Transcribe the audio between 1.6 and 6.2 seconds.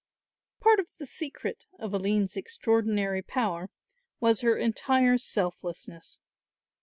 of Aline's extraordinary power was her entire selflessness.